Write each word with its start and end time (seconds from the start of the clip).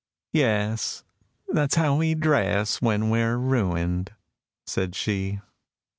—"Yes: 0.31 1.03
that's 1.49 1.75
how 1.75 1.97
we 1.97 2.15
dress 2.15 2.81
when 2.81 3.11
we're 3.11 3.37
ruined," 3.37 4.13
said 4.65 4.95
she. 4.95 5.41